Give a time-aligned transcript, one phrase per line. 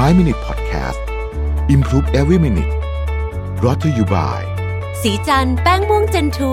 [0.00, 1.00] 5 Minute Podcast
[1.74, 2.72] Improve Every Minute
[3.64, 4.42] รอ t ธออยู่บ่าย
[5.02, 6.52] สีจันแป้งม่วงเจนทู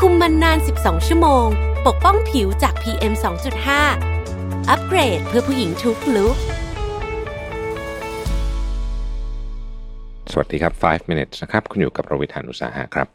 [0.00, 1.46] คุมมันนาน 12 ชั่วโมง
[1.86, 3.12] ปกป้องผิวจาก PM
[3.90, 6.36] 2.5 อัปเกรดเพื่อผู้หญิงทุกลุก
[10.32, 13.06] สวัสดีครับ 5 minutes นะครับ คุณอยู่กับรวิทยานุสาหะครับ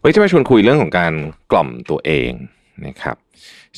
[0.00, 1.12] วันนี้จะมาชวนคุยเรื่องของการ
[1.52, 2.30] กล่อมตัวเอง
[2.86, 3.16] นะครับ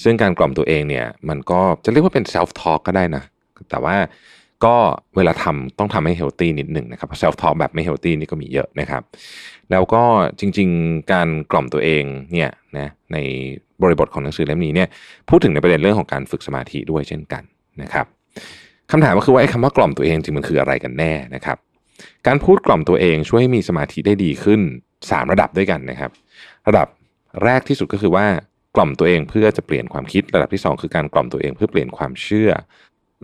[0.02, 3.22] ซึ่งการกล่อมตัวเองเนี่ย มันก็จะเรียกว่าเป็น self talk ก็ได้นะ
[3.70, 3.96] แต่ว่า
[4.64, 4.76] ก็
[5.16, 9.02] เวลาทำต้องทำให้เฮลตี้นิดหนึ่งนะครับ self talk แบบไม่เฮลตี้นี่ก็มีเยอะนะครับ
[9.70, 10.02] แล้วก็
[10.40, 13.18] จริง ๆ การกล่อมตัวเองเนี่ยนะใน
[13.82, 14.88] บริบทของหนังสือเล่มนี้เนี่ย
[15.28, 17.42] พูดถึงในประเด็นเรื่องของการฝึกสมาธิด้วยเช่นกัน
[17.82, 18.06] นะครับ
[18.90, 21.58] คำถามก็คือว่าไอ้คำว่ากล่อมตัวเองจริงมันคืออะไรกันแน่นะครับ
[22.26, 24.60] การพูดกล่อมตัวเองช่วยให้มีสมาธิได้ดีขึ้น
[24.96, 26.10] 3 ระดับด้วยกันนะครับ
[26.68, 26.86] ระดับ
[27.44, 28.26] แรกที่สุดก็คือว่า
[28.76, 32.50] กล่อมตัวเองเพื่อจะเปลี่ยนความคิด ระดับที่ 2 คือการกล่อมตัวเองเพื่อเปลี่ยนความเชื่อ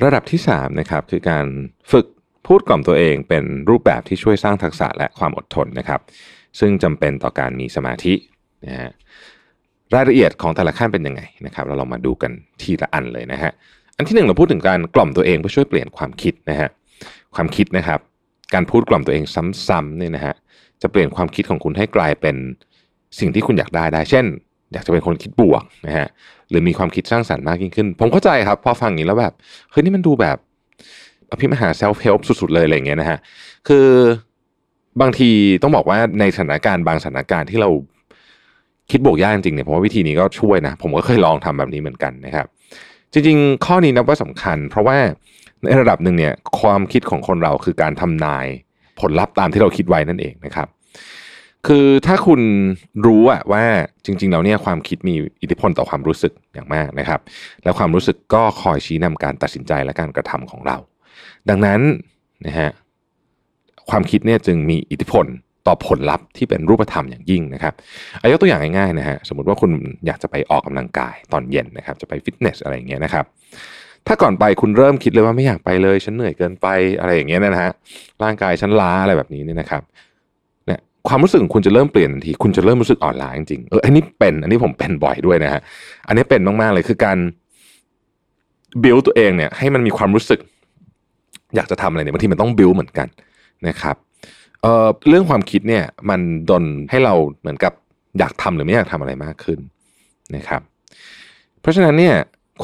[0.05, 1.46] ระดับที่3นะครับคือการ
[1.92, 2.06] ฝึก
[2.46, 6.00] พูดกล่อมตัวเองเป็นรูปแบบที่ช่วยสร้างทักษะและความอดทนนะครับ
[6.58, 8.14] ซึ่งจำเป็นต่อการมีสมาธิ
[8.64, 8.91] นะฮะ
[9.94, 13.53] รายละเอียดของแต่ละขั้นเป็นยังไงนะครับ เราลองมาดูกันทีละอันเลยนะฮะ
[13.97, 16.69] อันที่หนึ่งเราพูดถึงการกล่อมตัวเองเพื่อช่วยเปลี่ยนความคิดนะฮะ
[17.34, 18.00] ความคิดนะครับ
[18.55, 19.25] การพูดกล่อมตัวเอง
[19.69, 20.34] ซ้ำๆเนี่ยนะฮะ
[20.83, 22.36] จะเปลี่ยนความคิดของคุณให้กลายเป็น
[23.19, 24.25] สิ่งที่คุณอยากได้ได้ เช่น
[24.72, 26.09] อยากจะเป็นคนคิดบวกนะฮะ
[26.50, 29.34] หรือมีความคิดสร้างสรรค์มากยิ่งขึ้น ผมเข้าใจครับพอฟังอย่างนี้แล้วแบบ
[29.70, 30.36] เฮ้ยนี่มันดูแบบ
[31.31, 33.19] อภิมหาเซลฟ์เฮลป์สุดๆเลยอะไรเงี้ยนะฮะ
[33.69, 33.87] คือ
[35.00, 35.31] บางที
[35.62, 37.70] ต้องบอกว่าในสถานการณ์บางสถานการณ์ที่เรา
[38.91, 42.47] คิดบวกยากจริงๆเนี่ยผมว่าวิธีนี้ก็ช่วยนะ ผมก็เคยลองทำแบบนี้เหมือนกันนะครับ
[43.12, 44.97] จริงๆ ข้อนี้นับว่าสำคัญ เพราะว่า
[45.62, 48.47] ในระดับหนึ่งเนี่ยความคิดของคนเราคือการทำนาย
[49.00, 50.69] ผลลัพธ์ตามที่เราคิดไว้นั่นเองนะครับ
[51.67, 52.41] คือถ้าคุณ
[53.07, 53.65] รู้อะว่า
[54.05, 57.21] จริง ๆ แล้วเนี่ยความคิดมีอิทธิพลต่อความรู้สึกอย่างมากนะครับ
[57.65, 60.77] และความรู้สึกก็คอยชี้นำการตัดสินใจและการกระทำของเรา
[61.49, 61.81] ดังนั้น
[62.47, 62.71] นะฮะ
[63.91, 65.27] ความคิดเนี่ยจึงมีอิทธิพล
[65.67, 67.75] ต่อผลลัพธ์ที่เป็นรูปธรรมอย่างยิ่งนะครับ
[68.21, 69.72] อายกตัวอย่างง่ายๆนะฮะสมมติว่าคุณ
[70.06, 73.25] อยากจะไปออกกำลังกายตอนเย็นนะครับ จะไปฟิตเนสอะไรอย่างเงี้ยนะครับ
[74.06, 76.66] ถ้าก่อนไปคุณเริ่มคิดเลยว่าไม่อยากไปเลย ฉันเหนื่อยเกินไป
[77.00, 77.72] อะไรอย่างเงี้ยนะฮะ
[78.22, 79.83] ร่างกายฉันล้าอะไรแบบนี้เนี่ยนะครับ
[81.09, 85.61] ความรู้สึกคุณจะเริ่มเปลี่ยนทันที คุณจะเริ่มรู้สึกอ่อนล้าจริงๆเอออันนี้เป็น อันนี้ผมเป็นบ่อยด้วยนะฮะ
[86.06, 87.19] อันนี้เป็นมากๆเลยคือการ
[88.83, 90.41] บิวตัวเองเนี่ย ให้มันมีความรู้สึก
[91.56, 93.09] อยากจะทำอะไรเนี่ยบางทีมันต้องบิวเหมือนกัน
[93.69, 93.97] นะครับ
[94.62, 97.72] เอ่อเรื่องความคิดเนี่ย มันดนให้เราเหมือนกับ
[98.19, 99.59] อยากทำหรือไม่อยากทำอะไรมากขึ้น
[100.37, 100.61] นะครับ
[101.61, 102.15] เพราะฉะนั้นเนี่ย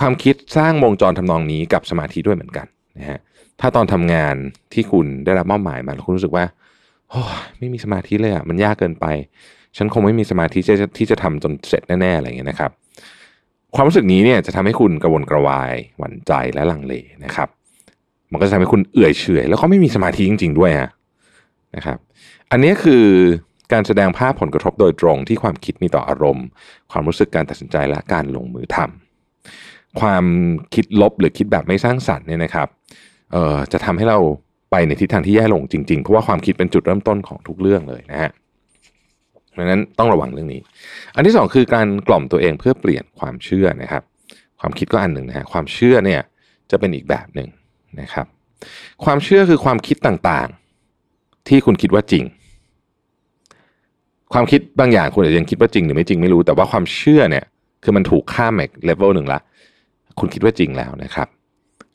[0.00, 2.66] ความคิดสร้างวงจรทำนองนี้กับสมาธิด้วยเหมือนกัน
[2.98, 3.18] นะฮะ
[3.60, 4.34] ถ้าตอนทำงาน
[4.72, 6.44] ที่คุณได้รับมอบหมายมาแล้วคุณรู้สึกว่า
[7.58, 9.06] ไม่มีสมาธิเลยอะมันยากเกินไป
[9.76, 12.70] ฉันคงไม่มีสมาธิที่จะที่จะทำจนเสร็จแน่ๆอะไรเงี้ยนะครับ
[13.74, 17.48] ความรู้สึกนี้เนี่ยจะทำให้คุณกระวนกระวายหวั่นใจและลังเลนะครับ
[18.32, 20.90] มันก็จะทำให้คุณเอื่อยเฉยแล้วก็ไม่มีสมาธิจริง ๆ ด้วยฮะ
[21.76, 21.98] นะครับ
[22.50, 23.04] อันนี้คือ
[23.72, 26.46] การแสดงภาพผลกระทบโดยตรงที่ความคิดมีต่ออารมณ์
[26.92, 30.24] ความรู้สึกการตัดสินใจและการลงมือทำความ
[30.74, 32.68] คิดลบหรือคิดแบบไม่สร้างสรรค์เนี่ยนะครับ
[33.32, 34.18] เอ่อจะทำให้เรา
[34.72, 38.30] ไปในทิศทางที่แย่ลงจริงๆ เพราะว่าความคิดเป็นจุดเริ่มต้นของทุกเรื่องเลยนะฮะ
[39.58, 40.60] ดังนั้นต้องระวังเรื่องนี้
[41.14, 44.02] อันที่สองคือการกล่อมตัวเองเพื่อเปลี่ยนความเชื่อนะครับ
[44.60, 46.20] ความคิดก็อันหนึ่งนะฮะความเชื่อเนี่ย
[46.70, 47.48] จะเป็นอีกแบบหนึ่ง
[48.00, 48.26] นะครับ
[49.04, 52.24] ความเชื่อคือความคิดต่างๆ ที่คุณคิดว่าจริง
[54.32, 57.44] ความคิดบางอย่างคุณอาจจะยังคิดว่าจริงหรือไม่จริงไม่รู้ แต่ว่าความเชื่อเนี่ย
[57.84, 59.40] คือมันถูกข้ามอีกเลเวลหนึ่งละ
[60.18, 61.28] คุณคิดว่าจริงแล้วนะครับ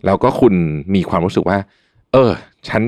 [0.05, 0.53] แล้วก็คุณ
[0.95, 1.57] มีความรู้สึกว่า
[2.17, 2.31] ออ
[2.69, 2.81] ฉัน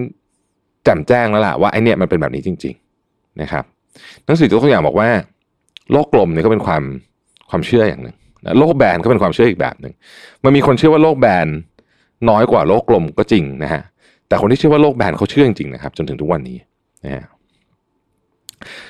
[0.83, 2.75] แจ่มแจ้งแล้วล่ะว่าไอเนี่ยมันเป็นแบบนี้จริง
[3.07, 3.63] ๆนะครับ
[4.25, 5.09] หนังสือยกตัวอย่างบอกว่า
[5.91, 6.83] โลกกลมเนี่ยก็เป็นความ
[7.49, 8.15] ความเชื่ออย่างหนึ่ง
[8.59, 9.93] โลกแบนก็เป็นความเชื่ออีกแบบหนึ่ง
[10.43, 11.47] มันมีคนเชื่อว่าโลกแบน
[12.29, 13.81] น้อยกว่าโลกกลมก็จริงนะฮะ
[14.27, 16.57] แต่คนที่เชื่อว่าโลกแบนเขาเชื่อจริงๆนะครับ จนถึงทุกวันนี้
[17.05, 17.25] นะฮะ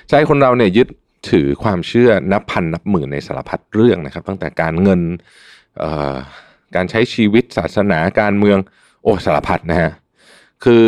[0.09, 0.87] ใจคนเราเนี่ยยึด
[1.29, 5.01] ถือความเชื่อนับพันนับหมื่นในสารพัดเรื่องนะครับ ตั้งแต่การเงิน
[6.75, 8.57] การใช้ชีวิตศาสนาการเมือง
[9.03, 9.91] โอ้สารพัดนะฮะ
[10.63, 10.87] คือ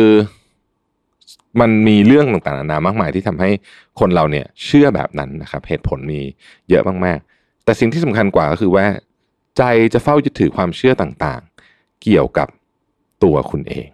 [1.60, 3.50] มันมีเรื่องต่างๆนานามากมายที่ทำให้
[4.00, 6.20] คนเราเนี่ยเชื่อแบบนั้นนะครับ เหตุผลมี
[6.70, 8.86] เยอะมากๆ แต่สิ่งที่สำคัญกว่าก็คือว่า
[9.56, 9.62] ใจ
[9.94, 12.48] จะเฝ้ายึดถือความเชื่อต่างๆ เกี่ยวกับ
[13.24, 13.88] ตัวคุณเอง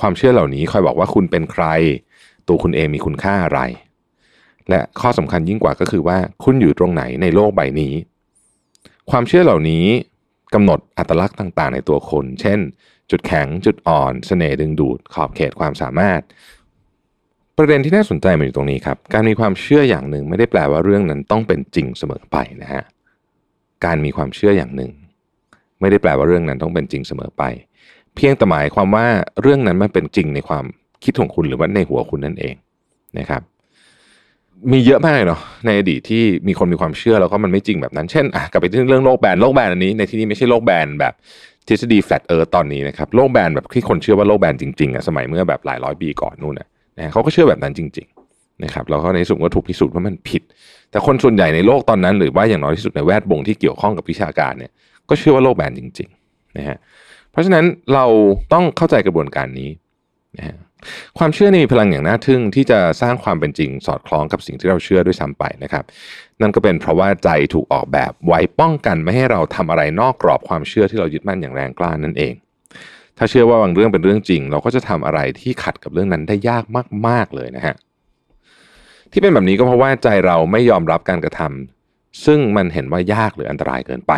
[0.00, 1.64] ความเชื่อเหล่านี้คอยบอกว่าคุณเป็นใคร
[2.48, 3.60] ตัวคุณเองมีคุณค่าอะไร
[4.68, 7.94] และข้อสำคัญยิ่งกว่าก็คือว่าคุณอยู่ตรงไหนในโลกใบนี้
[9.10, 9.84] ความเชื่อเหล่านี้
[10.54, 12.58] กำหนดอัตลักษณ์ต่าง ๆ ในตัวคน เช่น
[13.12, 16.20] จุดแข็งจุดอ่อนเสน่ห์ดึงดูดขอบเขตความสามารถ
[17.58, 22.82] ประเด็นที่น่าสนใจมันอยู่ตรงนี้ครับ การมีความเชื่ออย่างหนึ่งไม่ได้แปลว่าเรื่องนั้นต้องเป็นจริงเสมอไปนะฮะ
[23.84, 24.90] การมีความเชื่ออย่างหนึ่ง
[25.80, 27.42] ไม่ได้แปลว่าเรื่องนั้นต้องเป็นจริงเสมอไป
[28.16, 29.06] เพียงแต่หมายความว่า
[29.42, 30.64] เรื่องนั้นมันเป็นจริงในความ
[31.04, 32.54] คิดของคุณหรือว่าในหัวคุณนั่นเอง
[33.18, 33.42] นะครับ
[34.72, 41.14] มีเยอะมากเลยเนาะในอดีตที่มีคนมีความเชื่อแล้วก็มันไม่จริงแบบนั้น เช่นอะกลับไปที่เรื่องโลกแบนโลกแบนอันนี้ในที่นี้ไม่ใช่โลกแบนแบบ
[41.68, 46.68] ทฤษฎี flat earth ตอนนี้นะครับโลกแบนแบบที่คนเชื่อว่าโลกแบนจริงๆอะสมัยเมื่อแบบหลายร้อยปีก่อนนู่นนะ
[47.12, 50.42] เขาก็เชื่อแบบนั้นจริงๆนะครับแล้วก็ในสุดก็ถูกพิสูจน์ว่ามันผิด
[50.90, 54.70] แต่คนส่วนใหญ่ในโลกตอนนั้น หรือว่าอย่างน้อยที่สุดในแวดวงที่เกี่ยวข้องกับวิชาการเนี่ย
[55.08, 56.76] ก็เชื่อว่าโลกแบนจริงๆนะฮะ
[57.30, 58.06] เพราะฉะนั้นเรา
[58.52, 59.70] ต้องเข้าใจกระบวนการนี้
[60.38, 60.56] นะฮะ
[61.18, 65.84] ความเชื่อนี่มีพลังอย่างน่าทึ่งที่จะสร้างความเป็นจริงสอดคล้องกับสิ่งที่เราเชื่อด้วยซ้ำไปนะครับ
[66.40, 72.34] นั่นก็เป็นเพราะว่าใจถูกออกแบบไว้ป้องกันไม่ให้เราทำอะไรนอกกรอบความเชื่อที่เรายึดมั่นอย่างแรงกล้านั่นเอง
[73.18, 76.64] ถ้าเชื่อว่าบางเรื่องเป็นเรื่องจริง เราก็จะทำอะไรที่ขัดกับเรื่องนั้นได้ยาก
[77.06, 77.74] มาก ๆเลยนะฮะ
[79.12, 84.12] ที่เป็นแบบนี้ก็เพราะว่าใจเราไม่ยอมรับการกระทำซึ่งมันเห็นว่ายากหรืออันตรายเกินไป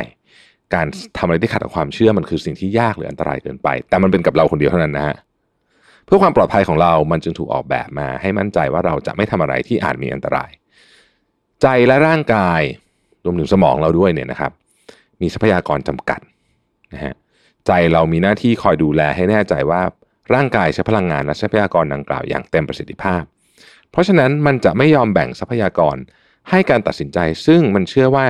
[0.75, 0.87] การ
[1.19, 5.16] ทำอะไรที่ขัดกับความเชื่อมันคือสิ่งที่ยากหรืออันตรายเกินไป แต่มันเป็นกับเราคนเดียวเท่านั้นนะฮะ
[6.06, 10.50] เพื่อความปลอดภัยของเรามันจึงถูกออกแบบมาให้มั่นใจว่าเราจะไม่ทำอะไรที่อาจมีอันตราย
[11.62, 12.60] ใจและร่างกาย
[13.24, 14.52] รวมถึงสมองเราด้วยเนี่ยนะครับ
[15.20, 16.20] มีทรัพยากรจำกัด
[16.92, 17.14] นะฮะ
[17.66, 19.82] ใจเรามีหน้าที่คอยดูแลให้แน่ใจว่า
[20.34, 23.22] ร่างกายใช้พลังงานและทรัพยากรดังกล่าวอย่างเต็มประสิทธิภาพ
[23.90, 25.96] เพราะฉะนั้นมันจะไม่ยอมแบ่งทรัพยากร
[26.50, 28.24] ให้การตัดสินใจ ซึ่งมันเชื่อว่า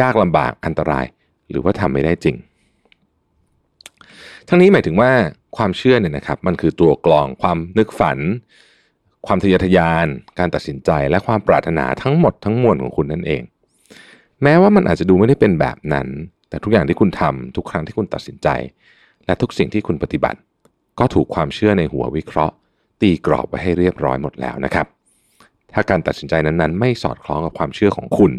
[0.00, 1.06] ยากลำบากอันตราย
[1.50, 2.36] หรือว่าทำไม่ได้จริง
[4.48, 5.12] ทั้งนี้หมายถึงว่า
[5.56, 8.18] ความเชื่อเนี่ยนะครับมันคือตัวกลองความนึกฝัน
[9.26, 10.06] ความทะเยอทะยาน
[10.38, 13.42] การตัดสินใจและความปรารถนาทั้งหมดทั้งมวลของคุณนั่นเอง
[14.42, 16.06] แม้ว่ามันอาจจะดูไม่ได้เป็นแบบนั้น
[16.48, 18.48] แต่ทุกอย่างที่คุณทำทุกครั้งที่คุณตัดสินใจ
[19.26, 20.38] และทุกสิ่งที่คุณปฏิบัติ
[20.98, 22.54] ก็ถูกความเชื่อในหัววิเคราะห์
[23.00, 24.86] ตีกรอบไว้ให้เรียบร้อยหมดแล้วนะครับ
[25.72, 28.32] ถ้าการตัดสินใจนั้นๆ ไม่สอดคล้องกับความเชื่อของคุณ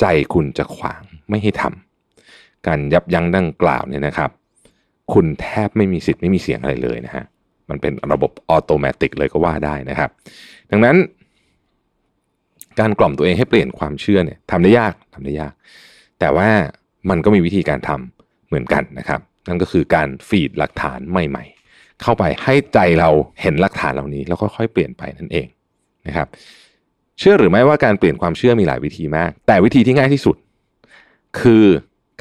[0.00, 0.04] ใจ
[0.34, 4.30] คุณจะขวางไม่ให้ทำการยับยั้งดังกล่าวเนี่ยนะครับ
[5.12, 7.24] คุณแทบไม่มีสิทธิ์ไม่มีเสียงอะไรเลยนะฮะ
[7.70, 10.10] มันเป็นระบบออโตเมติกเลยก็ว่าได้นะครับ
[10.70, 10.96] ดังนั้น
[12.80, 15.52] การกล่อมตัวเองให้เปลี่ยนความเชื่อเนี่ยทำได้ยากทำได้ยาก
[16.20, 16.48] แต่ว่า
[17.10, 23.10] มันก็มีวิธีการทำเหมือนกันนะครับ นั่นก็คือการฟีดหลักฐานใหม่ ๆ เข้าไปให้ใจเรา
[23.40, 25.46] เห็นหลักฐานเหล่านี้ แล้วก็ค่อยเปลี่ยนไปนั่นเอง
[26.06, 26.26] นะครับ
[27.18, 30.36] เชื่อหรือไม่ว่าการเปลี่ยนความเชื่อมีหลายวิธีมาก แต่วิธีที่ง่ายที่สุด
[31.40, 31.64] คือ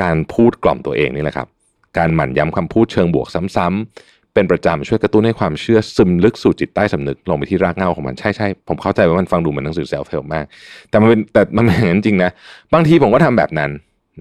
[0.01, 1.47] การพูดกล่อมตัวเองนี่แหละครับ
[1.97, 10.45] การหมั่นย้ำคำพูดเชิงบวกซ้ำๆเป็นประจำช่วยกระตุ้นให้ความเชื่อซึมลึกสู่จิตใต้สำนึกลงไปที่รากเหง้าของมันใช่ใช่ผมเข้าใจว่ามันฟังดูเหมือนหนังสือ self-help มาก
[10.89, 12.31] แต่มันเป็นแต่มันเป็นอย่างนั้นจริงนะ
[12.73, 13.71] บางทีผมก็ทำแบบนั้น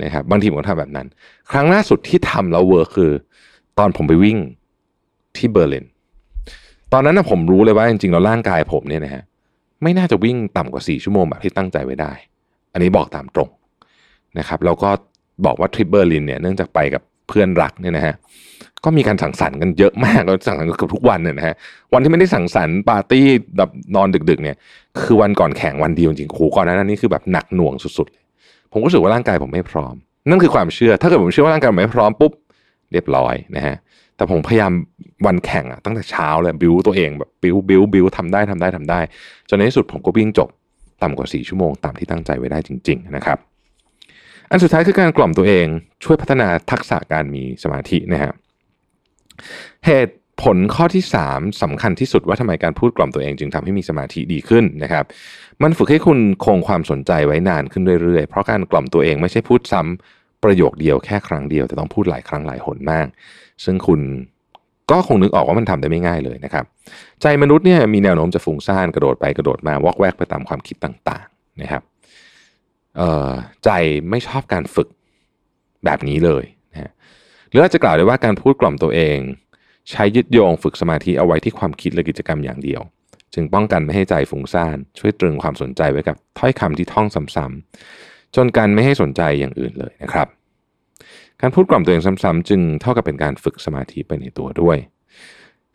[0.03, 1.07] นะครับบางทีผมก็ทำแบบนั้น
[1.51, 3.13] ครั้งล่าสุดที่ทำแล้ว work คือ
[3.79, 4.39] ตอนผมไปวิ่ง
[5.37, 5.87] ที่เบอร์ลิน
[6.93, 9.23] ตอนนั้นนะผมรู้เลยว่าจริงๆแล้วร่างกายผมเนี่ยนะฮะ
[9.83, 12.13] ไม่น่าจะวิ่งต่ำกว่าสี่ชั่วโมงแบบที่ตั้งใจไว้ได้
[12.73, 13.49] อันนี้บอกตามตรง
[14.39, 14.91] นะครับแล้วก็
[15.47, 18.15] บอกว่าทริปเบอร์ลินเนี่ยเนื่องจากไปกับ เพื่อนรักเนี่ยนะฮะ
[18.85, 21.55] ก็มีการสังสรรค์กันเยอะมากเราสังสรรค์กันเกือบทุกวันเนี่ยนะฮะ
[21.93, 24.57] วันที่ไม่ได้สังสรรค์ปาร์ตี้แบบนอนดึก ๆ เนี่ย
[25.03, 28.25] คือวันก่อนแข่งวันเดียวจริงๆโหก่อนนั้นนี่คือแบบหนักหน่วงสุดๆเลย
[28.73, 29.95] ผมก็รู้สึกว่าร่างกายผมไม่พร้อม
[30.29, 32.33] นั่นคือความเชื่อ ถ้าเกิดผมเชื่อว่าร่างกายผมไม่พร้อมปุ๊บ
[32.93, 33.77] เรียบร้อยนะฮะ
[34.17, 34.73] แต่ผมพยายาม
[35.27, 39.01] วันแข่งอะตั้งแต่เช้าเลยบิวตัวเองแบบบิวบิวบิวทำได้ทำได้ทำได้
[39.49, 40.49] จนในที่สุดผมก็วิ่งจบ
[41.03, 43.39] ต่ำกว่าสี่ชั่วโมงตามที่ตั้งใจไว้ได้จริง ๆ นะครับ
[44.51, 45.67] อันสุดท้ายคือการกล่อมตัวเอง
[46.05, 48.33] ช่วยพัฒนาทักษะการมีสมาธินะฮะ
[49.87, 55.05] เหตุผลข้อที่ 3สำคัญที่สุดว่าทำไมการพูดกล่อมตัวเองจึงทำให้มีสมาธิดีขึ้นนะครับ
[55.63, 63.07] มันฝึกให้คุณคงความสนใจไว้นานขึ้นเรื่อยๆ เพราะการกล่อมตัวเองไม่ใช่พูดซ้ำประโยคเดียวแค่ครั้งเดียว แต่ต้องพูดหลายครั้งหลายหนมาก
[63.65, 64.01] ซึ่งคุณ
[64.91, 66.65] ก็คงนึกออกว่ามันทำได้ไม่ง่ายเลยนะครับ
[67.23, 71.83] ใจมนุษย์เนี่ยมีแนวโน้มจะฟุ้งซ่านกระโดดไปกระโดดมาวอกแวกไปตามความคิดต่างๆนะครับ
[73.65, 73.71] ใจ
[74.11, 74.89] ไม่ชอบการฝึก
[75.85, 76.93] แบบนี้เลยนะ
[77.49, 79.19] หรืออาจจะกล่าวได้ว่าการพูดกล่อมตัวเอง
[79.91, 82.81] ใช้ยึดโยงฝึกสมาธิเอาไว้ที่ความคิดและกิจกรรมอย่างเดียว
[83.35, 90.29] จึงป้องกันไม่ให้ใจฟุ้งซ่านช่วยตรึงความสนใจไว้กับถ้อยคำที่ท่องซ้ำๆจนการไม่ให้สนใจอย่างอื่นเลยนะครับ
[91.41, 94.77] การพูดกล่อมตัวเองซ้ำๆจึงเท่ากับเป็นการฝึกสมาธิไปในตัวด้วย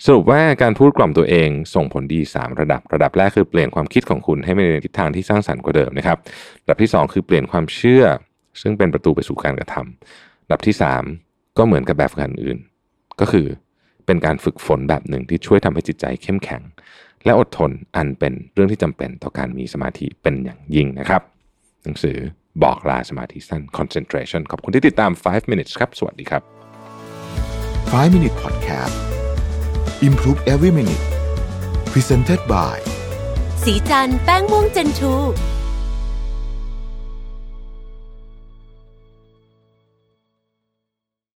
[0.04, 6.18] สรุปว่าการพูดกล่อมตัวเองส่งผลดี 3 ระดับ ระดับแรกคือเปลี่ยนความคิดของคุณให้ไปในทิศทางที่สร้างสรรค์กว่าเดิมนะครับ
[6.64, 8.04] ระดับที่ 2 คือเปลี่ยนความเชื่อ
[8.62, 10.76] ซึ่งเป็นประตูไปสู่การกระทำระดับที่
[11.18, 12.60] 3 ก็เหมือนกับแบบฝึกหัดอื่น
[13.20, 13.48] ก็คือ
[14.06, 16.62] เป็นการฝึกฝนแบบหนึ่งที่ช่วยทำให้จิตใจเข้มแข็ง
[17.26, 21.22] และอดทนอันเป็นเรื่องที่จำเป็นต่อการมีสมาธิเป็นอย่างยิ่งนะครับ
[21.84, 22.18] หนังสือ
[22.64, 26.42] บอกลาสมาธิสั้น concentration ขอบคุณที่ติดตาม 5 minutes ครับ สวัสดีครับ
[27.92, 29.15] 5 Minute Podcast
[30.02, 31.04] Improve Every Minute
[31.94, 32.78] Presented by
[33.64, 35.14] สีจันแป้งม่วงเจนทู